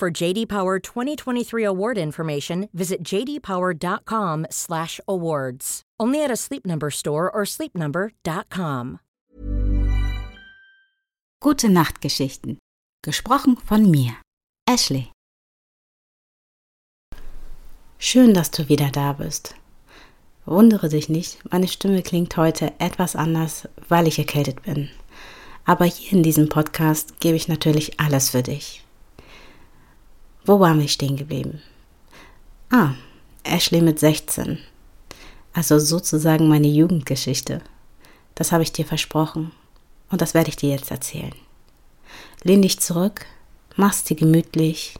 For 0.00 0.10
JD 0.10 0.48
Power 0.48 0.78
2023 0.78 1.62
award 1.62 1.98
information, 1.98 2.70
visit 2.72 3.04
jdpower.com/awards. 3.04 5.82
Only 6.00 6.24
at 6.24 6.30
a 6.30 6.36
Sleep 6.36 6.64
Number 6.64 6.90
store 6.90 7.30
or 7.30 7.44
sleepnumber.com. 7.44 9.00
Gute 11.42 11.68
Nachtgeschichten. 11.68 12.56
Gesprochen 13.04 13.58
von 13.58 13.90
mir, 13.90 14.14
Ashley. 14.66 15.12
Schön, 17.98 18.32
dass 18.32 18.50
du 18.50 18.70
wieder 18.70 18.90
da 18.90 19.12
bist. 19.12 19.54
Wundere 20.46 20.88
dich 20.88 21.10
nicht, 21.10 21.44
meine 21.52 21.68
Stimme 21.68 22.02
klingt 22.02 22.38
heute 22.38 22.72
etwas 22.78 23.16
anders, 23.16 23.68
weil 23.86 24.08
ich 24.08 24.18
erkältet 24.18 24.62
bin. 24.62 24.88
Aber 25.66 25.84
hier 25.84 26.12
in 26.12 26.22
diesem 26.22 26.48
Podcast 26.48 27.20
gebe 27.20 27.36
ich 27.36 27.48
natürlich 27.48 28.00
alles 28.00 28.30
für 28.30 28.42
dich. 28.42 28.82
Wo 30.50 30.58
waren 30.58 30.80
wir 30.80 30.88
stehen 30.88 31.16
geblieben? 31.16 31.62
Ah, 32.70 32.94
Ashley 33.44 33.80
mit 33.80 34.00
16. 34.00 34.58
Also 35.52 35.78
sozusagen 35.78 36.48
meine 36.48 36.66
Jugendgeschichte. 36.66 37.62
Das 38.34 38.50
habe 38.50 38.64
ich 38.64 38.72
dir 38.72 38.84
versprochen 38.84 39.52
und 40.10 40.20
das 40.20 40.34
werde 40.34 40.48
ich 40.48 40.56
dir 40.56 40.70
jetzt 40.70 40.90
erzählen. 40.90 41.36
Lehn 42.42 42.62
dich 42.62 42.80
zurück, 42.80 43.26
mach's 43.76 44.02
dir 44.02 44.16
gemütlich, 44.16 44.96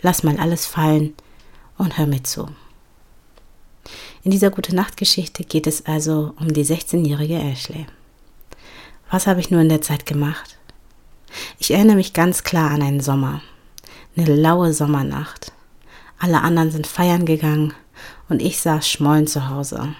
lass 0.00 0.22
mal 0.22 0.38
alles 0.38 0.64
fallen 0.64 1.12
und 1.76 1.98
hör 1.98 2.06
mir 2.06 2.22
zu. 2.22 2.48
In 4.22 4.30
dieser 4.30 4.48
Gute 4.48 4.74
Nacht 4.74 4.96
Geschichte 4.96 5.44
geht 5.44 5.66
es 5.66 5.84
also 5.84 6.32
um 6.40 6.54
die 6.54 6.64
16-jährige 6.64 7.38
Ashley. 7.38 7.84
Was 9.10 9.26
habe 9.26 9.40
ich 9.40 9.50
nur 9.50 9.60
in 9.60 9.68
der 9.68 9.82
Zeit 9.82 10.06
gemacht? 10.06 10.56
Ich 11.58 11.72
erinnere 11.72 11.96
mich 11.96 12.14
ganz 12.14 12.42
klar 12.42 12.70
an 12.70 12.80
einen 12.80 13.00
Sommer. 13.00 13.42
Eine 14.16 14.34
laue 14.34 14.72
Sommernacht. 14.72 15.52
Alle 16.18 16.42
anderen 16.42 16.70
sind 16.70 16.86
feiern 16.86 17.26
gegangen 17.26 17.74
und 18.28 18.40
ich 18.40 18.60
saß 18.60 18.88
schmollen 18.88 19.26
zu 19.26 19.48
Hause. 19.48 19.94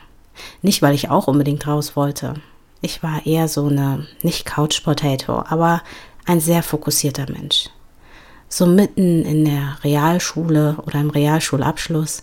Nicht, 0.62 0.82
weil 0.82 0.94
ich 0.94 1.10
auch 1.10 1.26
unbedingt 1.26 1.66
raus 1.66 1.96
wollte. 1.96 2.34
Ich 2.80 3.02
war 3.02 3.26
eher 3.26 3.48
so 3.48 3.66
eine, 3.66 4.06
nicht 4.22 4.44
Couch 4.44 4.82
Potato, 4.84 5.44
aber 5.48 5.82
ein 6.26 6.40
sehr 6.40 6.62
fokussierter 6.62 7.30
Mensch 7.30 7.70
so 8.54 8.66
mitten 8.66 9.24
in 9.24 9.44
der 9.44 9.78
Realschule 9.82 10.76
oder 10.86 11.00
im 11.00 11.10
Realschulabschluss 11.10 12.22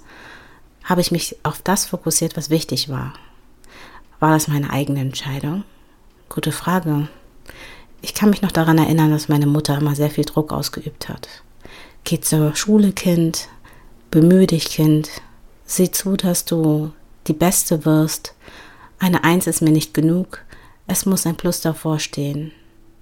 habe 0.86 1.02
ich 1.02 1.12
mich 1.12 1.36
auf 1.44 1.62
das 1.62 1.86
fokussiert, 1.86 2.38
was 2.38 2.50
wichtig 2.50 2.88
war. 2.88 3.14
War 4.20 4.32
das 4.32 4.48
meine 4.48 4.70
eigene 4.70 5.02
Entscheidung? 5.02 5.66
Gute 6.30 6.54
Frage. 6.54 7.10
Ich 8.02 8.14
kann 8.14 8.30
mich 8.30 8.42
noch 8.42 8.52
daran 8.52 8.78
erinnern, 8.78 9.12
dass 9.12 9.28
meine 9.28 9.46
Mutter 9.46 9.78
immer 9.78 9.94
sehr 9.94 10.10
viel 10.10 10.24
Druck 10.24 10.54
ausgeübt 10.54 11.10
hat. 11.10 11.28
Geh 12.04 12.20
zur 12.20 12.56
Schule, 12.56 12.92
Kind, 12.92 13.48
bemühe 14.10 14.48
dich, 14.48 14.66
Kind, 14.66 15.10
sieh 15.66 15.92
zu, 15.92 16.18
dass 16.18 16.46
du 16.46 16.92
die 17.28 17.34
Beste 17.34 17.86
wirst. 17.86 18.34
Eine 19.00 19.24
Eins 19.24 19.48
ist 19.48 19.62
mir 19.62 19.72
nicht 19.72 19.94
genug, 19.94 20.44
es 20.88 21.06
muss 21.06 21.26
ein 21.26 21.38
Plus 21.38 21.62
davor 21.62 22.00
stehen. 22.00 22.52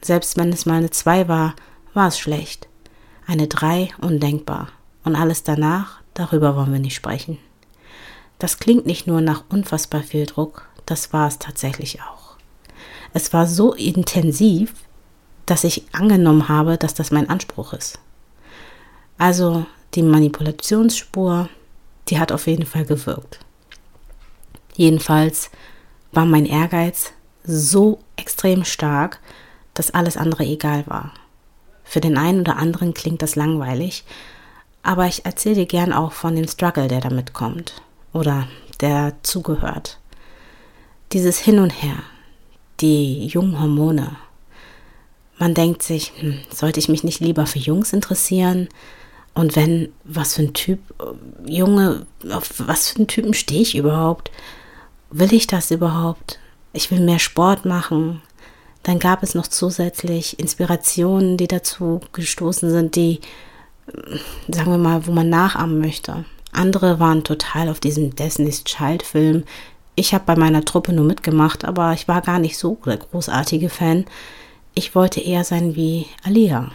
Selbst 0.02 0.38
wenn 0.38 0.50
es 0.50 0.66
mal 0.66 0.76
eine 0.76 0.92
Zwei 0.92 1.28
war, 1.28 1.56
war 1.94 2.08
es 2.08 2.20
schlecht. 2.20 2.68
Eine 3.26 3.48
3 3.48 3.90
undenkbar. 4.02 4.70
Und 5.04 5.16
alles 5.16 5.44
danach, 5.44 6.02
darüber 6.14 6.56
wollen 6.56 6.72
wir 6.72 6.80
nicht 6.80 6.96
sprechen. 6.96 7.38
Das 8.38 8.60
klingt 8.60 8.86
nicht 8.86 9.08
nur 9.08 9.22
nach 9.22 9.44
unfassbar 9.50 10.04
viel 10.04 10.26
Druck, 10.26 10.68
das 10.86 11.14
war 11.14 11.28
es 11.28 11.40
tatsächlich 11.40 12.02
auch. 12.02 12.38
Es 13.14 13.34
war 13.34 13.48
so 13.48 13.74
intensiv, 13.74 14.74
dass 15.46 15.64
ich 15.64 15.84
angenommen 15.94 16.48
habe, 16.48 16.78
dass 16.78 16.94
das 16.94 17.12
mein 17.12 17.30
Anspruch 17.30 17.74
ist. 17.74 18.00
Also 19.20 19.66
die 19.96 20.02
Manipulationsspur, 20.02 21.50
die 22.08 22.20
hat 22.20 22.32
auf 22.32 22.48
jeden 22.48 22.66
Fall 22.66 22.86
gewirkt. 22.86 23.40
Jedenfalls 24.76 25.52
war 26.14 26.26
mein 26.26 26.46
Ehrgeiz 26.46 27.12
so 27.44 28.00
extrem 28.16 28.64
stark, 28.64 29.20
dass 29.74 29.92
alles 29.92 30.16
andere 30.16 30.46
egal 30.46 30.88
war. 30.88 31.12
Für 31.84 32.00
den 32.00 32.18
einen 32.18 32.42
oder 32.42 32.56
anderen 32.56 32.94
klingt 32.94 33.22
das 33.22 33.36
langweilig, 33.36 34.06
aber 34.84 35.06
ich 35.08 35.26
erzähle 35.26 35.56
dir 35.56 35.66
gern 35.66 35.92
auch 35.92 36.14
von 36.14 36.36
dem 36.36 36.48
Struggle, 36.48 36.88
der 36.88 37.02
damit 37.02 37.34
kommt 37.34 37.82
oder 38.14 38.48
der 38.80 39.16
zugehört. 39.24 40.00
Dieses 41.12 41.40
Hin 41.40 41.60
und 41.60 41.72
Her, 41.72 41.98
die 42.80 43.26
jungen 43.28 43.60
Hormone. 43.60 44.16
Man 45.38 45.54
denkt 45.54 45.84
sich, 45.84 46.14
hm, 46.20 46.40
sollte 46.54 46.80
ich 46.80 46.88
mich 46.88 47.04
nicht 47.04 47.20
lieber 47.20 47.46
für 47.46 47.60
Jungs 47.60 47.92
interessieren? 47.92 48.70
Und 49.34 49.56
wenn, 49.56 49.94
was 50.04 50.36
für 50.36 50.44
ein 50.44 50.54
Typ, 50.54 50.80
Junge, 51.46 52.06
auf 52.32 52.54
was 52.58 52.90
für 52.90 52.98
einen 52.98 53.08
Typen 53.08 53.34
stehe 53.34 53.62
ich 53.62 53.76
überhaupt? 53.76 54.32
Will 55.12 55.34
ich 55.34 55.48
das 55.48 55.72
überhaupt? 55.72 56.40
Ich 56.74 56.92
will 56.92 57.00
mehr 57.00 57.20
Sport 57.20 57.66
machen. 57.66 58.22
Dann 58.84 59.00
gab 59.00 59.24
es 59.24 59.36
noch 59.36 59.48
zusätzlich 59.48 60.40
Inspirationen, 60.40 61.38
die 61.38 61.48
dazu 61.48 62.00
gestoßen 62.14 62.70
sind, 62.70 62.96
die, 62.96 63.20
sagen 64.48 64.72
wir 64.72 64.78
mal, 64.78 65.06
wo 65.08 65.12
man 65.12 65.30
nachahmen 65.30 65.80
möchte. 65.80 66.26
Andere 66.52 67.00
waren 67.00 67.24
total 67.24 67.70
auf 67.70 67.80
diesem 67.80 68.16
Destiny's 68.16 68.64
Child 68.64 69.04
Film. 69.04 69.44
Ich 69.96 70.14
habe 70.14 70.24
bei 70.26 70.36
meiner 70.36 70.64
Truppe 70.64 70.94
nur 70.94 71.06
mitgemacht, 71.06 71.66
aber 71.66 71.94
ich 71.94 72.08
war 72.08 72.22
gar 72.22 72.40
nicht 72.40 72.58
so 72.58 72.78
der 72.86 72.98
großartige 72.98 73.70
Fan. 73.70 74.06
Ich 74.74 74.96
wollte 74.96 75.20
eher 75.20 75.44
sein 75.44 75.76
wie 75.76 76.08
Alia. 76.24 76.72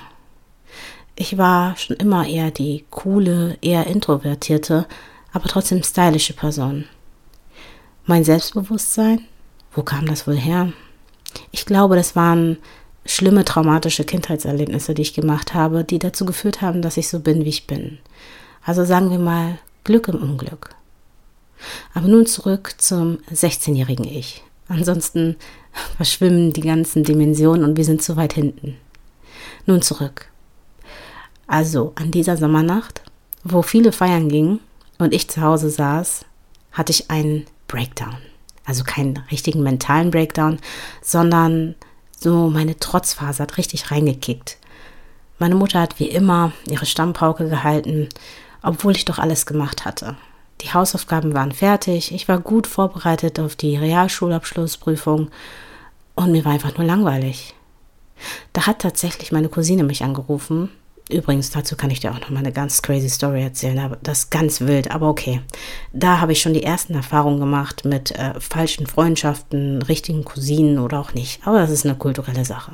Ich 1.16 1.38
war 1.38 1.76
schon 1.76 1.96
immer 1.96 2.26
eher 2.26 2.50
die 2.50 2.84
coole, 2.90 3.56
eher 3.60 3.86
introvertierte, 3.86 4.86
aber 5.32 5.48
trotzdem 5.48 5.82
stylische 5.82 6.32
Person. 6.32 6.86
Mein 8.04 8.24
Selbstbewusstsein? 8.24 9.24
Wo 9.72 9.82
kam 9.82 10.06
das 10.06 10.26
wohl 10.26 10.36
her? 10.36 10.72
Ich 11.52 11.66
glaube, 11.66 11.94
das 11.96 12.16
waren 12.16 12.58
schlimme 13.06 13.44
traumatische 13.44 14.04
Kindheitserlebnisse, 14.04 14.94
die 14.94 15.02
ich 15.02 15.14
gemacht 15.14 15.54
habe, 15.54 15.84
die 15.84 15.98
dazu 15.98 16.24
geführt 16.24 16.62
haben, 16.62 16.82
dass 16.82 16.96
ich 16.96 17.08
so 17.08 17.20
bin, 17.20 17.44
wie 17.44 17.50
ich 17.50 17.66
bin. 17.66 17.98
Also 18.64 18.84
sagen 18.84 19.10
wir 19.10 19.18
mal 19.18 19.58
Glück 19.84 20.08
im 20.08 20.22
Unglück. 20.22 20.70
Aber 21.92 22.08
nun 22.08 22.26
zurück 22.26 22.74
zum 22.78 23.18
16-jährigen 23.32 24.06
Ich. 24.06 24.42
Ansonsten 24.68 25.36
verschwimmen 25.96 26.52
die 26.52 26.62
ganzen 26.62 27.04
Dimensionen 27.04 27.64
und 27.64 27.76
wir 27.76 27.84
sind 27.84 28.02
zu 28.02 28.16
weit 28.16 28.32
hinten. 28.32 28.76
Nun 29.66 29.80
zurück. 29.80 30.28
Also 31.46 31.92
an 31.96 32.10
dieser 32.10 32.36
Sommernacht, 32.36 33.02
wo 33.42 33.62
viele 33.62 33.92
feiern 33.92 34.28
gingen 34.28 34.60
und 34.98 35.12
ich 35.12 35.28
zu 35.28 35.42
Hause 35.42 35.70
saß, 35.70 36.24
hatte 36.72 36.92
ich 36.92 37.10
einen 37.10 37.46
Breakdown. 37.68 38.16
Also 38.64 38.84
keinen 38.84 39.18
richtigen 39.30 39.62
mentalen 39.62 40.10
Breakdown, 40.10 40.58
sondern 41.02 41.74
so 42.18 42.48
meine 42.48 42.78
Trotzphase 42.78 43.42
hat 43.42 43.58
richtig 43.58 43.90
reingekickt. 43.90 44.56
Meine 45.38 45.54
Mutter 45.54 45.80
hat 45.80 45.98
wie 45.98 46.08
immer 46.08 46.52
ihre 46.66 46.86
Stammpauke 46.86 47.48
gehalten, 47.48 48.08
obwohl 48.62 48.92
ich 48.96 49.04
doch 49.04 49.18
alles 49.18 49.44
gemacht 49.44 49.84
hatte. 49.84 50.16
Die 50.62 50.72
Hausaufgaben 50.72 51.34
waren 51.34 51.52
fertig, 51.52 52.14
ich 52.14 52.28
war 52.28 52.38
gut 52.38 52.66
vorbereitet 52.66 53.38
auf 53.38 53.56
die 53.56 53.76
Realschulabschlussprüfung 53.76 55.30
und 56.14 56.32
mir 56.32 56.44
war 56.44 56.52
einfach 56.52 56.78
nur 56.78 56.86
langweilig. 56.86 57.54
Da 58.54 58.66
hat 58.66 58.78
tatsächlich 58.78 59.32
meine 59.32 59.48
Cousine 59.48 59.84
mich 59.84 60.02
angerufen 60.04 60.70
Übrigens, 61.10 61.50
dazu 61.50 61.76
kann 61.76 61.90
ich 61.90 62.00
dir 62.00 62.12
auch 62.12 62.20
noch 62.20 62.30
mal 62.30 62.38
eine 62.38 62.52
ganz 62.52 62.80
crazy 62.80 63.10
Story 63.10 63.42
erzählen, 63.42 63.78
aber 63.78 63.98
das 64.02 64.20
ist 64.20 64.30
ganz 64.30 64.62
wild, 64.62 64.90
aber 64.90 65.08
okay. 65.08 65.42
Da 65.92 66.20
habe 66.20 66.32
ich 66.32 66.40
schon 66.40 66.54
die 66.54 66.62
ersten 66.62 66.94
Erfahrungen 66.94 67.40
gemacht 67.40 67.84
mit 67.84 68.12
äh, 68.12 68.40
falschen 68.40 68.86
Freundschaften, 68.86 69.82
richtigen 69.82 70.24
Cousinen 70.24 70.78
oder 70.78 71.00
auch 71.00 71.12
nicht. 71.12 71.46
Aber 71.46 71.58
das 71.58 71.70
ist 71.70 71.84
eine 71.84 71.94
kulturelle 71.94 72.46
Sache. 72.46 72.72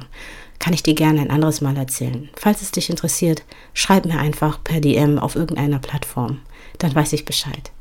Kann 0.61 0.75
ich 0.75 0.85
dir 0.85 0.95
gerne 0.95 1.23
ein 1.23 1.31
anderes 1.31 1.61
Mal 1.61 1.77
erzählen. 1.77 2.29
Falls 2.37 2.63
es 2.63 2.71
dich 2.71 2.89
interessiert, 2.89 3.43
schreib 3.75 4.05
mir 4.05 4.19
einfach 4.19 4.63
per 4.63 4.81
DM 4.81 5.19
auf 5.19 5.35
irgendeiner 5.35 5.81
Plattform. 5.81 6.41
Dann 6.79 6.95
weiß 6.95 7.13
ich 7.15 7.25
Bescheid. 7.25 7.73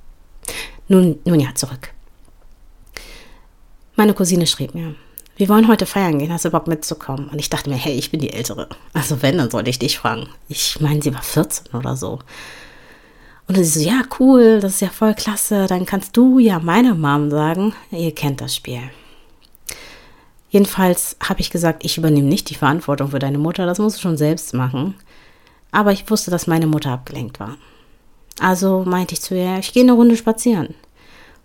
Nun, 0.88 1.20
nun 1.26 1.40
ja, 1.40 1.54
zurück. 1.54 1.94
Meine 3.96 4.16
Cousine 4.16 4.48
schrieb 4.48 4.74
mir, 4.74 4.96
wir 5.40 5.48
wollen 5.48 5.70
heute 5.70 5.86
feiern 5.86 6.20
gehen, 6.20 6.34
hast 6.34 6.44
du 6.44 6.50
Bock 6.50 6.68
mitzukommen? 6.68 7.30
Und 7.30 7.40
ich 7.40 7.50
dachte 7.50 7.70
mir, 7.70 7.78
hey, 7.78 7.94
ich 7.94 8.12
bin 8.12 8.20
die 8.20 8.34
Ältere. 8.34 8.68
Also 8.92 9.22
wenn, 9.22 9.38
dann 9.38 9.50
sollte 9.50 9.70
ich 9.70 9.80
dich 9.80 9.98
fragen. 9.98 10.28
Ich 10.50 10.82
meine, 10.82 11.02
sie 11.02 11.14
war 11.14 11.22
14 11.22 11.74
oder 11.74 11.96
so. 11.96 12.20
Und 13.48 13.56
sie 13.56 13.64
so, 13.64 13.80
ja, 13.80 14.02
cool, 14.20 14.60
das 14.60 14.74
ist 14.74 14.82
ja 14.82 14.90
voll 14.90 15.14
klasse. 15.14 15.68
Dann 15.68 15.86
kannst 15.86 16.18
du 16.18 16.40
ja 16.40 16.60
meiner 16.60 16.94
Mom 16.94 17.32
sagen, 17.32 17.74
ihr 17.90 18.14
kennt 18.14 18.42
das 18.42 18.54
Spiel. 18.54 18.82
Jedenfalls 20.50 21.16
habe 21.24 21.40
ich 21.40 21.52
gesagt, 21.52 21.86
ich 21.86 21.98
übernehme 21.98 22.28
nicht 22.28 22.50
die 22.50 22.56
Verantwortung 22.56 23.12
für 23.12 23.20
deine 23.20 23.38
Mutter, 23.38 23.66
das 23.66 23.80
musst 23.80 23.96
du 23.96 24.02
schon 24.02 24.18
selbst 24.18 24.54
machen. 24.54 24.96
Aber 25.72 25.94
ich 25.94 26.10
wusste, 26.10 26.32
dass 26.32 26.48
meine 26.48 26.68
Mutter 26.68 26.92
abgelenkt 26.92 27.40
war. 27.40 27.56
Also 28.42 28.84
meinte 28.86 29.14
ich 29.14 29.22
zu 29.22 29.36
ihr, 29.36 29.58
ich 29.60 29.72
gehe 29.72 29.84
eine 29.84 29.94
Runde 29.94 30.18
spazieren. 30.18 30.76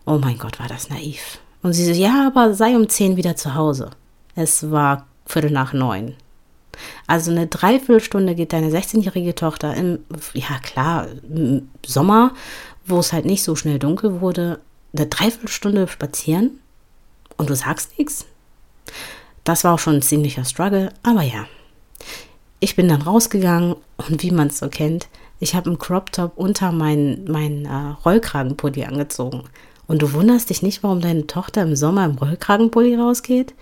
Oh 0.04 0.18
mein 0.18 0.38
Gott, 0.38 0.58
war 0.58 0.66
das 0.66 0.90
naiv. 0.90 1.38
Und 1.64 1.72
sie 1.72 1.86
so, 1.86 1.92
ja, 1.92 2.26
aber 2.26 2.52
sei 2.52 2.76
um 2.76 2.90
zehn 2.90 3.16
wieder 3.16 3.36
zu 3.36 3.54
Hause. 3.54 3.88
Es 4.34 4.70
war 4.70 5.06
Viertel 5.24 5.50
nach 5.50 5.72
neun. 5.72 6.14
Also 7.06 7.30
eine 7.30 7.46
Dreiviertelstunde 7.46 8.34
geht 8.34 8.52
deine 8.52 8.68
16-jährige 8.68 9.34
Tochter 9.34 9.74
im, 9.74 10.00
ja 10.34 10.58
klar, 10.62 11.06
im 11.22 11.70
Sommer, 11.86 12.34
wo 12.84 12.98
es 12.98 13.14
halt 13.14 13.24
nicht 13.24 13.42
so 13.42 13.56
schnell 13.56 13.78
dunkel 13.78 14.20
wurde, 14.20 14.60
eine 14.94 15.06
Dreiviertelstunde 15.06 15.88
spazieren 15.88 16.60
und 17.38 17.48
du 17.48 17.56
sagst 17.56 17.98
nichts. 17.98 18.26
Das 19.44 19.64
war 19.64 19.72
auch 19.72 19.78
schon 19.78 19.94
ein 19.94 20.02
ziemlicher 20.02 20.44
Struggle, 20.44 20.92
aber 21.02 21.22
ja. 21.22 21.46
Ich 22.60 22.76
bin 22.76 22.88
dann 22.88 23.00
rausgegangen 23.00 23.76
und 23.96 24.22
wie 24.22 24.32
man 24.32 24.48
es 24.48 24.58
so 24.58 24.68
kennt, 24.68 25.08
ich 25.40 25.54
habe 25.54 25.70
einen 25.70 25.78
Crop 25.78 26.12
Top 26.12 26.32
unter 26.36 26.72
meinen 26.72 27.24
mein, 27.26 27.64
äh, 27.64 27.94
Rollkragenpulli 28.04 28.84
angezogen. 28.84 29.44
Und 29.86 30.02
du 30.02 30.12
wunderst 30.12 30.50
dich 30.50 30.62
nicht, 30.62 30.82
warum 30.82 31.00
deine 31.00 31.26
Tochter 31.26 31.62
im 31.62 31.76
Sommer 31.76 32.04
im 32.04 32.16
Rollkragenpulli 32.16 32.96
rausgeht? 32.96 33.54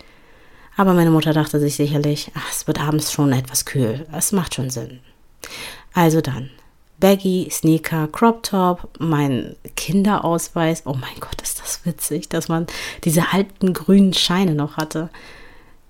Aber 0.76 0.94
meine 0.94 1.10
Mutter 1.10 1.32
dachte 1.32 1.60
sich 1.60 1.76
sicherlich, 1.76 2.30
ach, 2.34 2.50
es 2.50 2.66
wird 2.66 2.80
abends 2.80 3.12
schon 3.12 3.32
etwas 3.32 3.64
kühl. 3.64 4.06
Es 4.12 4.32
macht 4.32 4.54
schon 4.54 4.70
Sinn. 4.70 5.00
Also 5.92 6.20
dann, 6.20 6.50
Baggy, 6.98 7.48
Sneaker, 7.50 8.08
Crop 8.08 8.42
Top, 8.42 8.88
mein 8.98 9.56
Kinderausweis. 9.76 10.82
Oh 10.86 10.94
mein 10.94 11.18
Gott, 11.20 11.42
ist 11.42 11.60
das 11.60 11.84
witzig, 11.84 12.28
dass 12.28 12.48
man 12.48 12.66
diese 13.04 13.32
alten 13.32 13.74
grünen 13.74 14.14
Scheine 14.14 14.54
noch 14.54 14.76
hatte. 14.76 15.10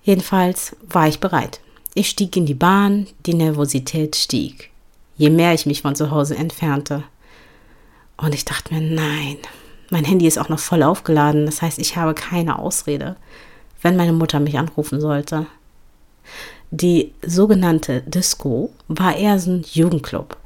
Jedenfalls 0.02 0.74
war 0.82 1.06
ich 1.06 1.20
bereit. 1.20 1.60
Ich 1.94 2.08
stieg 2.08 2.34
in 2.36 2.46
die 2.46 2.54
Bahn, 2.54 3.06
die 3.26 3.34
Nervosität 3.34 4.16
stieg. 4.16 4.70
Je 5.16 5.30
mehr 5.30 5.52
ich 5.52 5.66
mich 5.66 5.82
von 5.82 5.94
zu 5.94 6.10
Hause 6.10 6.36
entfernte. 6.36 7.04
Und 8.16 8.34
ich 8.34 8.44
dachte 8.44 8.72
mir, 8.74 8.80
nein, 8.80 9.36
mein 9.92 10.04
Handy 10.04 10.26
ist 10.26 10.38
auch 10.38 10.48
noch 10.48 10.58
voll 10.58 10.82
aufgeladen. 10.82 11.44
Das 11.44 11.60
heißt, 11.60 11.78
ich 11.78 11.96
habe 11.96 12.14
keine 12.14 12.58
Ausrede, 12.58 13.16
wenn 13.82 13.96
meine 13.96 14.14
Mutter 14.14 14.40
mich 14.40 14.58
anrufen 14.58 15.00
sollte. 15.00 15.46
Die 16.70 17.12
sogenannte 17.20 18.00
Disco 18.00 18.72
war 18.88 19.14
eher 19.16 19.38
so 19.38 19.50
ein 19.50 19.64
Jugendclub. 19.70 20.38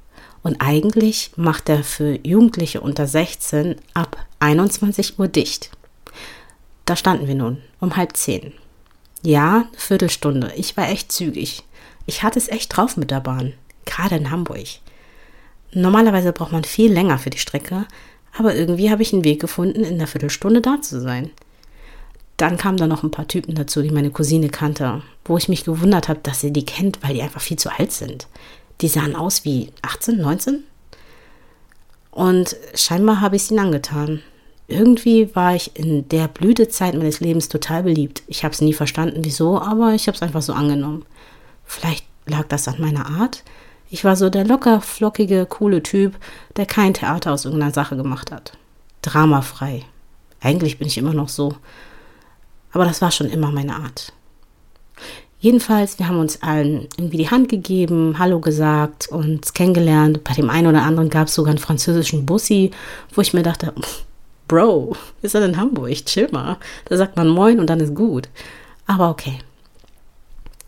Und 0.42 0.60
eigentlich 0.60 1.30
macht 1.36 1.68
er 1.68 1.84
für 1.84 2.18
Jugendliche 2.24 2.80
unter 2.80 3.06
16 3.06 3.76
ab 3.94 4.16
21 4.40 5.18
Uhr 5.18 5.28
dicht. 5.28 5.70
Da 6.84 6.96
standen 6.96 7.28
wir 7.28 7.34
nun, 7.36 7.58
um 7.80 7.96
halb 7.96 8.16
zehn. 8.16 8.52
Ja, 9.22 9.68
eine 9.68 9.78
Viertelstunde. 9.78 10.52
Ich 10.56 10.76
war 10.76 10.88
echt 10.88 11.12
zügig. 11.12 11.62
Ich 12.04 12.22
hatte 12.22 12.38
es 12.38 12.48
echt 12.48 12.76
drauf 12.76 12.96
mit 12.96 13.10
der 13.10 13.20
Bahn, 13.20 13.54
gerade 13.84 14.16
in 14.16 14.30
Hamburg. 14.30 14.66
Normalerweise 15.72 16.32
braucht 16.32 16.52
man 16.52 16.64
viel 16.64 16.92
länger 16.92 17.18
für 17.18 17.30
die 17.30 17.38
Strecke, 17.38 17.86
aber 18.38 18.54
irgendwie 18.54 18.90
habe 18.90 19.02
ich 19.02 19.12
einen 19.12 19.24
Weg 19.24 19.40
gefunden, 19.40 19.84
in 19.84 19.94
einer 19.94 20.06
Viertelstunde 20.06 20.60
da 20.60 20.80
zu 20.80 21.00
sein. 21.00 21.30
Dann 22.36 22.58
kamen 22.58 22.76
da 22.76 22.86
noch 22.86 23.02
ein 23.02 23.10
paar 23.10 23.28
Typen 23.28 23.54
dazu, 23.54 23.82
die 23.82 23.90
meine 23.90 24.10
Cousine 24.10 24.48
kannte, 24.48 25.02
wo 25.24 25.38
ich 25.38 25.48
mich 25.48 25.64
gewundert 25.64 26.08
habe, 26.08 26.20
dass 26.22 26.40
sie 26.40 26.52
die 26.52 26.66
kennt, 26.66 27.02
weil 27.02 27.14
die 27.14 27.22
einfach 27.22 27.40
viel 27.40 27.58
zu 27.58 27.70
alt 27.70 27.92
sind. 27.92 28.26
Die 28.82 28.88
sahen 28.88 29.16
aus 29.16 29.44
wie 29.44 29.72
18, 29.82 30.18
19. 30.18 30.64
Und 32.10 32.56
scheinbar 32.74 33.20
habe 33.20 33.36
ich 33.36 33.42
es 33.42 33.50
ihnen 33.50 33.60
angetan. 33.60 34.22
Irgendwie 34.68 35.34
war 35.34 35.54
ich 35.54 35.76
in 35.76 36.08
der 36.08 36.28
Blütezeit 36.28 36.94
meines 36.94 37.20
Lebens 37.20 37.48
total 37.48 37.84
beliebt. 37.84 38.22
Ich 38.26 38.44
habe 38.44 38.52
es 38.52 38.60
nie 38.60 38.72
verstanden, 38.72 39.24
wieso, 39.24 39.60
aber 39.60 39.94
ich 39.94 40.08
habe 40.08 40.16
es 40.16 40.22
einfach 40.22 40.42
so 40.42 40.52
angenommen. 40.52 41.04
Vielleicht 41.64 42.04
lag 42.26 42.44
das 42.48 42.68
an 42.68 42.80
meiner 42.80 43.06
Art. 43.06 43.44
Ich 43.88 44.04
war 44.04 44.16
so 44.16 44.30
der 44.30 44.44
locker, 44.44 44.80
flockige, 44.80 45.46
coole 45.46 45.82
Typ, 45.82 46.16
der 46.56 46.66
kein 46.66 46.94
Theater 46.94 47.32
aus 47.32 47.44
irgendeiner 47.44 47.72
Sache 47.72 47.96
gemacht 47.96 48.32
hat. 48.32 48.52
Dramafrei. 49.02 49.84
Eigentlich 50.40 50.78
bin 50.78 50.88
ich 50.88 50.98
immer 50.98 51.14
noch 51.14 51.28
so. 51.28 51.54
Aber 52.72 52.84
das 52.84 53.00
war 53.00 53.10
schon 53.10 53.28
immer 53.28 53.50
meine 53.50 53.76
Art. 53.76 54.12
Jedenfalls, 55.38 55.98
wir 55.98 56.08
haben 56.08 56.18
uns 56.18 56.42
allen 56.42 56.88
irgendwie 56.96 57.18
die 57.18 57.30
Hand 57.30 57.48
gegeben, 57.48 58.18
Hallo 58.18 58.40
gesagt, 58.40 59.08
uns 59.08 59.52
kennengelernt. 59.52 60.24
Bei 60.24 60.32
dem 60.32 60.50
einen 60.50 60.66
oder 60.66 60.82
anderen 60.82 61.10
gab 61.10 61.28
es 61.28 61.34
sogar 61.34 61.50
einen 61.50 61.58
französischen 61.58 62.26
Bussi, 62.26 62.72
wo 63.14 63.20
ich 63.20 63.32
mir 63.32 63.42
dachte, 63.42 63.72
Bro, 64.48 64.96
ist 65.22 65.34
er 65.34 65.44
in 65.44 65.56
Hamburg? 65.56 66.04
Chill 66.04 66.28
mal. 66.32 66.56
Da 66.86 66.96
sagt 66.96 67.16
man 67.16 67.28
Moin 67.28 67.60
und 67.60 67.68
dann 67.68 67.80
ist 67.80 67.94
gut. 67.94 68.28
Aber 68.86 69.10
okay. 69.10 69.38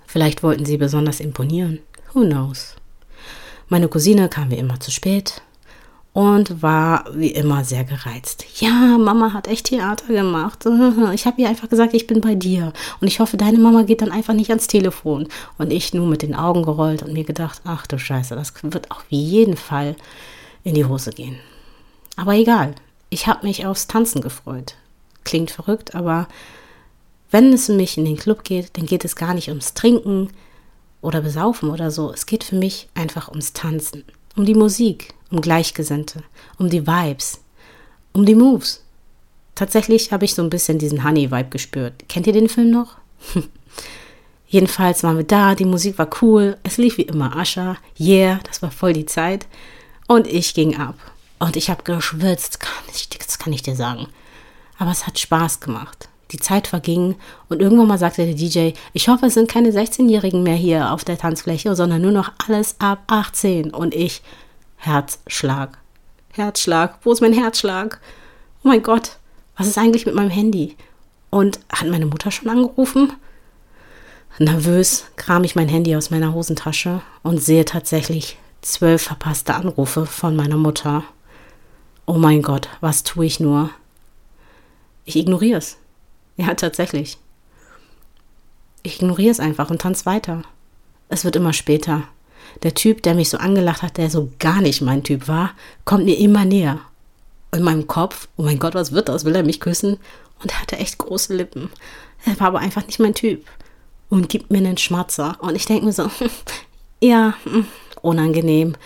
Vielleicht 0.07 0.43
wollten 0.43 0.65
sie 0.65 0.77
besonders 0.77 1.21
imponieren. 1.21 1.81
Who 2.13 2.23
knows? 2.23 2.78
Meine 3.69 3.89
Cousine 3.89 4.29
kam 4.29 4.51
wie 4.51 4.57
immer 4.57 4.81
zu 4.81 4.91
spät 4.91 5.43
und 6.15 6.63
war 6.63 7.05
wie 7.15 7.31
immer 7.31 7.65
sehr 7.65 7.85
gereizt. 7.85 8.45
Ja, 8.61 8.97
Mama 8.99 9.35
hat 9.35 9.47
echt 9.47 9.67
Theater 9.67 10.07
gemacht. 10.07 10.65
Ich 11.15 11.27
habe 11.27 11.41
ihr 11.41 11.49
einfach 11.49 11.69
gesagt, 11.69 11.95
ich 11.95 12.07
bin 12.07 12.21
bei 12.21 12.35
dir. 12.35 12.73
Und 13.01 13.09
ich 13.09 13.21
hoffe, 13.21 13.37
deine 13.37 13.59
Mama 13.59 13.83
geht 13.83 14.03
dann 14.03 14.11
einfach 14.11 14.35
nicht 14.35 14.51
ans 14.51 14.67
Telefon. 14.67 15.29
Und 15.59 15.71
ich 15.71 15.95
nur 15.95 16.07
mit 16.07 16.23
den 16.23 16.35
Augen 16.35 16.63
gerollt 16.63 17.03
und 17.03 17.13
mir 17.13 17.25
gedacht, 17.25 17.61
ach 17.65 17.87
du 17.87 17.99
Scheiße, 17.99 18.35
das 18.35 18.53
wird 18.63 18.91
auf 18.91 19.05
jeden 19.11 19.57
Fall 19.57 19.97
in 20.65 20.75
die 20.75 20.87
Hose 20.87 21.11
gehen. 21.11 21.37
Aber 22.17 22.35
egal, 22.35 22.75
ich 23.11 23.27
habe 23.27 23.47
mich 23.47 23.67
aufs 23.67 23.87
Tanzen 23.87 24.21
gefreut. 24.21 24.75
Klingt 25.25 25.51
verrückt, 25.51 25.95
aber 25.95 26.27
wenn 27.31 27.53
es 27.53 27.69
um 27.69 27.77
mich 27.77 27.99
in 27.99 28.05
den 28.05 28.17
Club 28.17 28.45
geht, 28.45 28.77
dann 28.77 28.87
geht 28.87 29.05
es 29.05 29.15
gar 29.15 29.35
nicht 29.35 29.51
ums 29.51 29.75
Trinken, 29.75 30.31
oder 31.01 31.21
besaufen 31.21 31.71
oder 31.71 31.91
so. 31.91 32.13
Es 32.13 32.27
geht 32.27 32.45
für 32.45 32.57
mich 32.57 32.89
einfach 32.95 33.29
ums 33.29 33.53
Tanzen, 33.53 34.05
um 34.37 34.45
die 34.45 34.55
Musik, 34.55 35.15
um 35.31 35.41
Gleichgesinnte, 35.41 36.23
um 36.59 36.69
die 36.71 36.87
Vibes, 36.87 37.41
um 38.13 38.25
die 38.27 38.35
Moves. 38.35 38.85
Tatsächlich 39.55 40.13
habe 40.13 40.25
ich 40.25 40.35
so 40.35 40.43
ein 40.43 40.51
bisschen 40.51 40.79
diesen 40.79 41.05
Honey-Vibe 41.05 41.51
gespürt. 41.51 42.09
Kennt 42.09 42.27
ihr 42.27 42.33
den 42.33 42.49
Film 42.49 42.71
noch? 42.71 42.97
Jedenfalls 44.49 45.03
waren 45.03 45.19
wir 45.19 45.25
da, 45.25 45.55
die 45.55 45.67
Musik 45.67 45.99
war 45.99 46.09
cool, 46.23 46.57
es 46.63 46.79
lief 46.79 46.97
wie 46.97 47.03
immer 47.03 47.37
Ascher, 47.37 47.77
yeah, 48.01 48.41
das 48.45 48.63
war 48.63 48.71
voll 48.71 48.95
die 48.95 49.05
Zeit. 49.05 49.47
Und 50.07 50.27
ich 50.27 50.55
ging 50.55 50.77
ab. 50.77 50.95
Und 51.39 51.57
ich 51.57 51.71
habe 51.71 51.83
geschwitzt, 51.83 52.61
kann 52.61 52.85
ich, 52.95 53.09
das 53.11 53.39
kann 53.39 53.53
ich 53.53 53.63
dir 53.63 53.77
sagen. 53.77 54.09
Aber 54.79 54.91
es 54.91 55.07
hat 55.07 55.19
Spaß 55.19 55.61
gemacht. 55.61 56.09
Die 56.31 56.39
Zeit 56.39 56.67
verging 56.67 57.17
und 57.49 57.63
irgendwann 57.63 57.89
mal 57.89 57.99
sagte 57.99 58.27
der 58.27 58.35
DJ, 58.35 58.73
ich 58.93 59.09
hoffe, 59.09 59.27
es 59.27 59.35
sind 59.35 59.51
keine 59.51 59.71
16-Jährigen 59.71 60.43
mehr 60.43 60.57
hier 60.57 60.93
auf 60.93 61.05
der 61.05 61.17
Tanzfläche, 61.17 61.75
sondern 61.75 62.03
nur 62.03 62.13
noch 62.13 62.33
alles 62.47 62.77
ab 62.79 63.05
18. 63.07 63.71
Und 63.71 63.95
ich, 63.95 64.23
Herzschlag. 64.77 65.79
Herzschlag. 66.33 66.99
Wo 67.03 67.13
ist 67.13 67.21
mein 67.21 67.33
Herzschlag? 67.33 68.01
Oh 68.63 68.69
mein 68.69 68.83
Gott, 68.83 69.17
was 69.57 69.67
ist 69.67 69.79
eigentlich 69.79 70.07
mit 70.07 70.15
meinem 70.15 70.31
Handy? 70.31 70.77
Und 71.31 71.61
hat 71.73 71.89
meine 71.89 72.07
Mutter 72.07 72.31
schon 72.31 72.49
angerufen? 72.49 73.13
Nervös 74.39 75.07
kram 75.17 75.43
ich 75.43 75.57
mein 75.57 75.69
Handy 75.69 75.97
aus 75.97 76.11
meiner 76.11 76.33
Hosentasche 76.33 77.01
und 77.23 77.43
sehe 77.43 77.65
tatsächlich 77.65 78.39
zwölf 78.61 79.03
verpasste 79.03 79.55
Anrufe 79.55 80.07
von 80.07 80.37
meiner 80.37 80.57
Mutter. 80.57 81.03
Oh 82.07 82.15
mein 82.15 82.43
Gott, 82.43 82.69
was 82.81 83.03
tue 83.03 83.27
ich 83.27 83.41
nur? 83.41 83.71
Ich 85.05 85.17
ignoriere 85.17 85.59
es. 85.59 85.77
Ja, 86.39 86.55
tatsächlich. 86.55 87.19
Ich 88.85 89.03
ignoriere 89.03 89.33
es 89.33 89.41
einfach 89.41 89.71
und 89.71 89.83
tanze 89.83 90.07
weiter. 90.07 90.43
Es 91.09 91.25
wird 91.25 91.37
immer 91.37 91.53
später. 91.53 92.05
Der 92.63 92.75
Typ, 92.75 93.03
der 93.03 93.15
mich 93.15 93.29
so 93.29 93.39
angelacht 93.39 93.83
hat, 93.83 93.97
der 93.99 94.09
so 94.09 94.31
gar 94.39 94.61
nicht 94.63 94.81
mein 94.81 95.03
Typ 95.03 95.29
war, 95.29 95.51
kommt 95.85 96.05
mir 96.05 96.17
immer 96.17 96.45
näher. 96.45 96.81
In 97.53 97.63
meinem 97.63 97.87
Kopf, 97.87 98.29
oh 98.37 98.43
mein 98.43 98.59
Gott, 98.59 98.75
was 98.75 98.93
wird 98.93 99.09
das? 99.09 99.25
Will 99.25 99.35
er 99.35 99.43
mich 99.43 99.61
küssen? 99.61 99.99
Und 100.41 100.53
er 100.53 100.63
hatte 100.63 100.77
echt 100.77 100.99
große 100.99 101.35
Lippen. 101.35 101.71
Er 102.25 102.39
war 102.39 102.49
aber 102.49 102.61
einfach 102.61 102.87
nicht 102.87 103.01
mein 103.01 103.15
Typ. 103.15 103.45
Und 104.09 104.29
gibt 104.29 104.51
mir 104.51 104.59
einen 104.59 104.79
Schmatzer. 104.79 105.37
Und 105.41 105.57
ich 105.57 105.67
denke 105.67 105.87
mir 105.87 105.93
so, 105.93 106.09
ja, 107.03 107.35
hm, 107.45 107.67
unangenehm. 108.01 108.77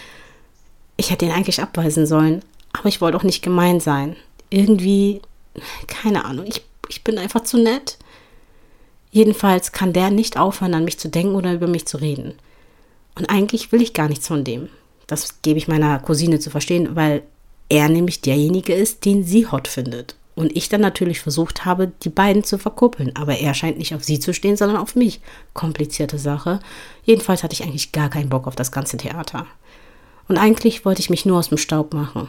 Ich 0.97 1.11
hätte 1.11 1.27
ihn 1.27 1.33
eigentlich 1.33 1.61
abweisen 1.61 2.07
sollen. 2.07 2.43
Aber 2.73 2.89
ich 2.89 3.03
wollte 3.03 3.19
auch 3.19 3.23
nicht 3.23 3.43
gemein 3.43 3.79
sein. 3.79 4.17
Irgendwie, 4.49 5.21
keine 5.87 6.25
Ahnung, 6.25 6.47
ich 6.47 6.63
ich 6.93 7.05
bin 7.05 7.19
einfach 7.19 7.43
zu 7.43 7.59
nett. 7.59 7.99
Jedenfalls 9.11 9.73
kann 9.73 9.93
der 9.93 10.11
nicht 10.11 10.39
aufhören, 10.39 10.75
an 10.75 10.85
mich 10.85 10.99
zu 10.99 11.09
denken 11.09 11.35
oder 11.35 11.53
über 11.53 11.67
mich 11.67 11.87
zu 11.87 11.97
reden. 11.97 12.35
Und 13.15 13.29
eigentlich 13.29 13.73
will 13.73 13.83
ich 13.83 13.93
gar 13.93 14.09
nichts 14.09 14.29
von 14.29 14.45
dem. 14.45 14.69
Das 15.07 15.43
gebe 15.43 15.59
ich 15.59 15.69
meiner 15.69 15.99
Cousine 15.99 16.39
zu 16.39 16.49
verstehen, 16.49 16.97
weil 16.97 17.23
er 17.69 17.89
nämlich 17.89 18.21
derjenige 18.21 18.73
ist, 18.75 19.05
den 19.05 19.25
sie 19.25 19.47
hot 19.47 19.69
findet. 19.69 20.17
Und 20.35 20.57
ich 20.57 20.71
dann 20.71 20.81
natürlich 20.81 21.21
versucht 21.21 21.67
habe, 21.67 21.93
die 22.03 22.09
beiden 22.09 22.43
zu 22.43 22.57
verkuppeln. 22.57 23.15
Aber 23.17 23.37
er 23.37 23.53
scheint 23.53 23.77
nicht 23.77 23.95
auf 23.95 24.03
sie 24.03 24.19
zu 24.19 24.33
stehen, 24.33 24.57
sondern 24.57 24.79
auf 24.79 24.97
mich. 24.97 25.21
Komplizierte 25.53 26.19
Sache. 26.19 26.61
Jedenfalls 27.05 27.43
hatte 27.43 27.53
ich 27.53 27.63
eigentlich 27.63 27.93
gar 27.93 28.09
keinen 28.09 28.31
Bock 28.31 28.47
auf 28.47 28.57
das 28.57 28.73
ganze 28.73 28.97
Theater. 28.97 29.47
Und 30.29 30.39
eigentlich 30.39 30.87
wollte 30.87 31.01
ich 31.01 31.11
mich 31.11 31.27
nur 31.27 31.39
aus 31.39 31.51
dem 31.51 31.59
Staub 31.59 31.93
machen. 31.93 32.29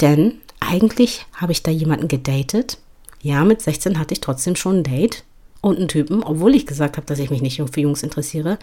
Denn 0.00 0.40
eigentlich 0.60 1.26
habe 1.34 1.52
ich 1.52 1.62
da 1.62 1.70
jemanden 1.70 2.08
gedatet. 2.08 2.78
Ja, 3.24 3.42
mit 3.42 3.62
16 3.62 3.98
hatte 3.98 4.12
ich 4.12 4.20
trotzdem 4.20 4.54
schon 4.54 4.80
ein 4.80 4.84
Date. 4.84 5.24
Und 5.62 5.78
einen 5.78 5.88
Typen, 5.88 6.22
obwohl 6.22 6.54
ich 6.54 6.66
gesagt 6.66 6.98
habe, 6.98 7.06
dass 7.06 7.18
ich 7.18 7.30
mich 7.30 7.40
nicht 7.40 7.56
für 7.56 7.80
Jungs 7.80 8.02
interessiere. 8.02 8.58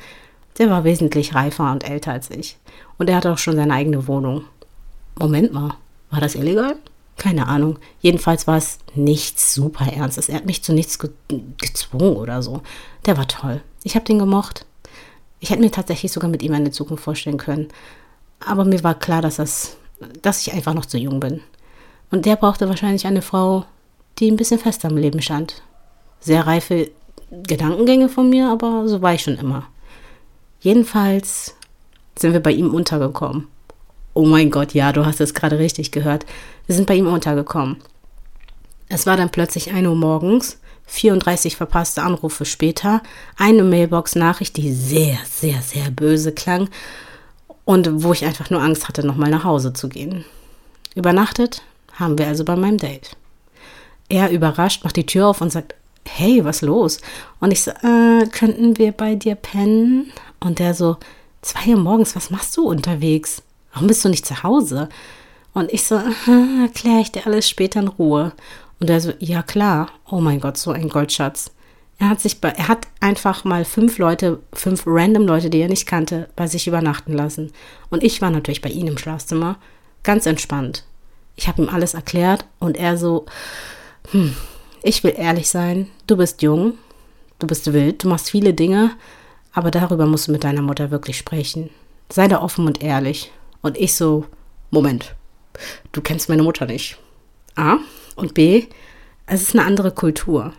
Der 0.59 0.69
war 0.69 0.83
wesentlich 0.83 1.33
reifer 1.33 1.71
und 1.71 1.83
älter 1.83 2.11
als 2.11 2.29
ich. 2.29 2.57
Und 2.99 3.09
er 3.09 3.15
hatte 3.15 3.31
auch 3.31 3.39
schon 3.39 3.55
seine 3.55 3.73
eigene 3.73 4.07
Wohnung. 4.07 4.43
Moment 5.17 5.51
mal, 5.51 5.73
war 6.11 6.21
das 6.21 6.35
illegal? 6.35 6.75
Keine 7.17 7.47
Ahnung. 7.47 7.79
Jedenfalls 8.01 8.45
war 8.45 8.57
es 8.57 8.77
nichts 8.93 9.55
super 9.55 9.91
Ernstes. 9.91 10.29
Er 10.29 10.35
hat 10.35 10.45
mich 10.45 10.63
zu 10.63 10.73
nichts 10.73 10.99
ge 10.99 11.09
gezwungen 11.57 12.17
oder 12.17 12.43
so. 12.43 12.61
Der 13.07 13.17
war 13.17 13.27
toll. 13.27 13.61
Ich 13.81 13.95
habe 13.95 14.05
den 14.05 14.19
gemocht. 14.19 14.67
Ich 15.39 15.49
hätte 15.49 15.61
mir 15.61 15.71
tatsächlich 15.71 16.11
sogar 16.11 16.29
mit 16.29 16.43
ihm 16.43 16.53
eine 16.53 16.69
Zukunft 16.69 17.03
vorstellen 17.03 17.37
können. 17.37 17.69
Aber 18.39 18.63
mir 18.63 18.83
war 18.83 18.93
klar, 18.93 19.23
dass, 19.23 19.37
das, 19.37 19.77
dass 20.21 20.45
ich 20.45 20.53
einfach 20.53 20.75
noch 20.75 20.85
zu 20.85 20.99
jung 20.99 21.19
bin. 21.19 21.41
Und 22.11 22.27
der 22.27 22.35
brauchte 22.35 22.69
wahrscheinlich 22.69 23.07
eine 23.07 23.23
Frau, 23.23 23.65
die 24.19 24.29
ein 24.29 24.37
bisschen 24.37 24.59
fester 24.59 24.89
im 24.89 24.97
Leben 24.97 25.21
stand. 25.21 25.63
Sehr 26.19 26.45
reife 26.45 26.89
Gedankengänge 27.31 28.09
von 28.09 28.29
mir, 28.29 28.49
aber 28.49 28.87
so 28.87 29.01
war 29.01 29.13
ich 29.13 29.23
schon 29.23 29.37
immer. 29.37 29.67
Jedenfalls 30.59 31.55
sind 32.17 32.33
wir 32.33 32.39
bei 32.39 32.51
ihm 32.51 32.73
untergekommen. 32.73 33.47
Oh 34.13 34.25
mein 34.25 34.51
Gott, 34.51 34.73
ja, 34.73 34.91
du 34.91 35.05
hast 35.05 35.21
es 35.21 35.33
gerade 35.33 35.57
richtig 35.57 35.91
gehört. 35.91 36.25
Wir 36.67 36.75
sind 36.75 36.85
bei 36.85 36.95
ihm 36.95 37.07
untergekommen. 37.07 37.77
Es 38.89 39.05
war 39.05 39.15
dann 39.15 39.29
plötzlich 39.29 39.71
1 39.71 39.87
Uhr 39.87 39.95
morgens, 39.95 40.59
34 40.87 41.55
verpasste 41.55 42.03
Anrufe 42.03 42.43
später, 42.43 43.01
eine 43.37 43.63
Mailbox-Nachricht, 43.63 44.57
die 44.57 44.73
sehr, 44.73 45.17
sehr, 45.25 45.61
sehr 45.61 45.89
böse 45.89 46.33
klang 46.33 46.69
und 47.63 48.03
wo 48.03 48.11
ich 48.11 48.25
einfach 48.25 48.49
nur 48.49 48.61
Angst 48.61 48.89
hatte, 48.89 49.07
nochmal 49.07 49.29
nach 49.29 49.45
Hause 49.45 49.71
zu 49.71 49.87
gehen. 49.87 50.25
Übernachtet 50.93 51.61
haben 51.93 52.17
wir 52.17 52.27
also 52.27 52.43
bei 52.43 52.57
meinem 52.57 52.77
Date. 52.77 53.15
Er 54.11 54.29
überrascht 54.29 54.83
macht 54.83 54.97
die 54.97 55.05
Tür 55.05 55.27
auf 55.27 55.39
und 55.39 55.53
sagt, 55.53 55.73
hey, 56.05 56.43
was 56.43 56.61
los? 56.61 56.99
Und 57.39 57.51
ich 57.51 57.63
so, 57.63 57.71
äh, 57.71 58.27
könnten 58.29 58.77
wir 58.77 58.91
bei 58.91 59.15
dir 59.15 59.35
pennen? 59.35 60.11
Und 60.41 60.59
der 60.59 60.73
so, 60.73 60.97
zwei 61.41 61.71
Uhr 61.71 61.79
morgens, 61.79 62.13
was 62.13 62.29
machst 62.29 62.57
du 62.57 62.67
unterwegs? 62.67 63.41
Warum 63.71 63.87
bist 63.87 64.03
du 64.03 64.09
nicht 64.09 64.25
zu 64.25 64.43
Hause? 64.43 64.89
Und 65.53 65.71
ich 65.71 65.85
so, 65.85 65.95
erkläre 65.95 66.99
ich 66.99 67.13
dir 67.13 67.25
alles 67.25 67.47
später 67.47 67.79
in 67.79 67.87
Ruhe. 67.87 68.33
Und 68.81 68.89
er 68.89 68.99
so, 68.99 69.13
ja 69.19 69.43
klar. 69.43 69.87
Oh 70.09 70.19
mein 70.19 70.41
Gott, 70.41 70.57
so 70.57 70.71
ein 70.71 70.89
Goldschatz. 70.89 71.51
Er 71.97 72.09
hat 72.09 72.19
sich 72.19 72.37
er 72.41 72.67
hat 72.67 72.87
einfach 72.99 73.45
mal 73.45 73.63
fünf 73.63 73.97
Leute, 73.97 74.41
fünf 74.51 74.83
random 74.85 75.25
Leute, 75.25 75.49
die 75.49 75.61
er 75.61 75.69
nicht 75.69 75.85
kannte, 75.85 76.27
bei 76.35 76.47
sich 76.47 76.67
übernachten 76.67 77.13
lassen. 77.13 77.53
Und 77.89 78.03
ich 78.03 78.21
war 78.21 78.29
natürlich 78.29 78.61
bei 78.61 78.71
ihm 78.71 78.87
im 78.87 78.97
Schlafzimmer, 78.97 79.57
ganz 80.03 80.25
entspannt. 80.25 80.83
Ich 81.37 81.47
habe 81.47 81.61
ihm 81.61 81.69
alles 81.69 81.93
erklärt 81.93 82.43
und 82.59 82.75
er 82.75 82.97
so, 82.97 83.25
hm, 84.09 84.35
ich 84.83 85.03
will 85.03 85.13
ehrlich 85.15 85.49
sein, 85.49 85.87
du 86.07 86.17
bist 86.17 86.41
jung, 86.41 86.73
du 87.39 87.47
bist 87.47 87.71
wild, 87.71 88.03
du 88.03 88.09
machst 88.09 88.29
viele 88.29 88.53
Dinge, 88.53 88.91
aber 89.53 89.71
darüber 89.71 90.05
musst 90.05 90.27
du 90.27 90.31
mit 90.31 90.43
deiner 90.43 90.61
Mutter 90.61 90.91
wirklich 90.91 91.17
sprechen. 91.17 91.69
Sei 92.09 92.27
da 92.27 92.41
offen 92.41 92.65
und 92.67 92.81
ehrlich. 92.81 93.31
Und 93.61 93.77
ich 93.77 93.95
so, 93.95 94.25
Moment, 94.69 95.15
du 95.91 96.01
kennst 96.01 96.29
meine 96.29 96.43
Mutter 96.43 96.65
nicht. 96.65 96.97
A. 97.55 97.77
Und 98.15 98.33
B. 98.33 98.65
Es 99.25 99.41
ist 99.41 99.55
eine 99.55 99.65
andere 99.65 99.91
Kultur. 99.91 100.53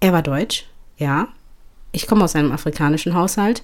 Er 0.00 0.12
war 0.12 0.22
deutsch, 0.22 0.66
ja. 0.96 1.28
Ich 1.92 2.06
komme 2.06 2.24
aus 2.24 2.34
einem 2.34 2.52
afrikanischen 2.52 3.14
Haushalt. 3.14 3.62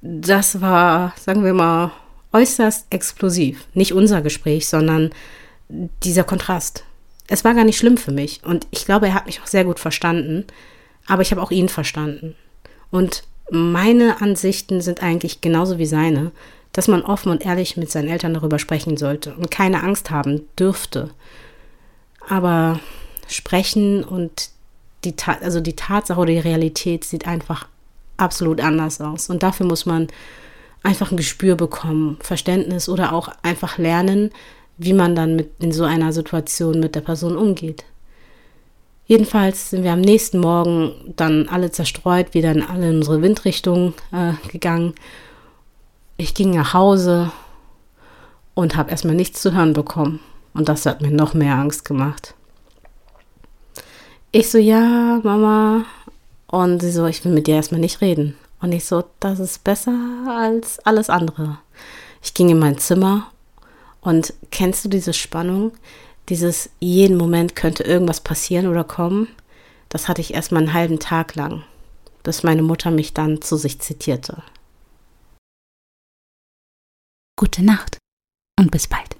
Das 0.00 0.60
war, 0.60 1.14
sagen 1.18 1.44
wir 1.44 1.54
mal, 1.54 1.92
äußerst 2.32 2.86
explosiv. 2.90 3.66
Nicht 3.74 3.92
unser 3.92 4.22
Gespräch, 4.22 4.68
sondern 4.68 5.10
dieser 5.68 6.24
Kontrast. 6.24 6.84
Es 7.32 7.44
war 7.44 7.54
gar 7.54 7.64
nicht 7.64 7.78
schlimm 7.78 7.96
für 7.96 8.12
mich 8.12 8.40
und 8.44 8.66
ich 8.70 8.84
glaube, 8.84 9.06
er 9.06 9.14
hat 9.14 9.26
mich 9.26 9.40
auch 9.40 9.46
sehr 9.46 9.64
gut 9.64 9.80
verstanden, 9.80 10.44
aber 11.06 11.22
ich 11.22 11.30
habe 11.30 11.42
auch 11.42 11.50
ihn 11.50 11.68
verstanden. 11.68 12.34
Und 12.90 13.24
meine 13.50 14.20
Ansichten 14.20 14.80
sind 14.80 15.02
eigentlich 15.02 15.40
genauso 15.40 15.78
wie 15.78 15.86
seine 15.86 16.32
dass 16.72 16.88
man 16.88 17.02
offen 17.02 17.30
und 17.30 17.44
ehrlich 17.44 17.76
mit 17.76 17.90
seinen 17.90 18.08
Eltern 18.08 18.34
darüber 18.34 18.58
sprechen 18.58 18.96
sollte 18.96 19.34
und 19.34 19.50
keine 19.50 19.82
Angst 19.82 20.10
haben 20.10 20.48
dürfte. 20.58 21.10
Aber 22.28 22.80
sprechen 23.28 24.02
und 24.04 24.50
die, 25.04 25.14
also 25.42 25.60
die 25.60 25.76
Tatsache 25.76 26.18
oder 26.18 26.32
die 26.32 26.38
Realität 26.38 27.04
sieht 27.04 27.26
einfach 27.26 27.68
absolut 28.16 28.60
anders 28.60 29.00
aus. 29.00 29.28
Und 29.28 29.42
dafür 29.42 29.66
muss 29.66 29.84
man 29.84 30.08
einfach 30.82 31.10
ein 31.10 31.16
Gespür 31.16 31.56
bekommen, 31.56 32.18
Verständnis 32.20 32.88
oder 32.88 33.12
auch 33.12 33.28
einfach 33.42 33.78
lernen, 33.78 34.30
wie 34.84 34.92
man 34.92 35.14
dann 35.14 35.36
mit 35.36 35.50
in 35.60 35.72
so 35.72 35.84
einer 35.84 36.12
Situation 36.12 36.80
mit 36.80 36.94
der 36.94 37.00
Person 37.00 37.36
umgeht. 37.36 37.84
Jedenfalls 39.06 39.70
sind 39.70 39.82
wir 39.82 39.92
am 39.92 40.00
nächsten 40.00 40.38
Morgen 40.38 40.92
dann 41.16 41.48
alle 41.48 41.70
zerstreut, 41.70 42.34
wieder 42.34 42.52
in 42.52 42.62
alle 42.62 42.90
unsere 42.90 43.20
Windrichtungen 43.20 43.94
äh, 44.12 44.32
gegangen 44.48 44.94
ich 46.22 46.34
ging 46.34 46.54
nach 46.54 46.72
Hause 46.72 47.32
und 48.54 48.76
habe 48.76 48.90
erstmal 48.90 49.14
nichts 49.14 49.42
zu 49.42 49.52
hören 49.52 49.72
bekommen. 49.72 50.20
Und 50.54 50.68
das 50.68 50.86
hat 50.86 51.00
mir 51.00 51.10
noch 51.10 51.34
mehr 51.34 51.56
Angst 51.56 51.84
gemacht. 51.84 52.34
Ich 54.30 54.50
so, 54.50 54.58
ja, 54.58 55.20
Mama. 55.22 55.84
Und 56.46 56.80
sie 56.80 56.92
so, 56.92 57.06
ich 57.06 57.24
will 57.24 57.32
mit 57.32 57.46
dir 57.46 57.56
erstmal 57.56 57.80
nicht 57.80 58.00
reden. 58.00 58.36
Und 58.60 58.72
ich 58.72 58.84
so, 58.84 59.04
das 59.20 59.40
ist 59.40 59.64
besser 59.64 59.98
als 60.28 60.78
alles 60.80 61.10
andere. 61.10 61.58
Ich 62.22 62.34
ging 62.34 62.50
in 62.50 62.58
mein 62.58 62.78
Zimmer 62.78 63.26
und 64.02 64.34
kennst 64.50 64.84
du 64.84 64.88
diese 64.88 65.14
Spannung? 65.14 65.72
Dieses 66.28 66.70
jeden 66.80 67.16
Moment 67.16 67.56
könnte 67.56 67.84
irgendwas 67.84 68.20
passieren 68.20 68.66
oder 68.66 68.84
kommen? 68.84 69.28
Das 69.88 70.08
hatte 70.08 70.20
ich 70.20 70.34
erstmal 70.34 70.62
einen 70.62 70.74
halben 70.74 70.98
Tag 70.98 71.34
lang, 71.34 71.64
bis 72.22 72.42
meine 72.42 72.62
Mutter 72.62 72.90
mich 72.90 73.14
dann 73.14 73.40
zu 73.40 73.56
sich 73.56 73.80
zitierte. 73.80 74.42
Gute 77.36 77.64
Nacht 77.64 77.98
und 78.58 78.70
bis 78.70 78.86
bald. 78.86 79.16